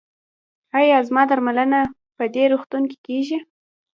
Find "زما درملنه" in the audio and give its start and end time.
1.07-1.79